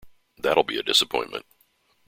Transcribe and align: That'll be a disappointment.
That'll 0.39 0.63
be 0.63 0.79
a 0.79 0.81
disappointment. 0.81 1.45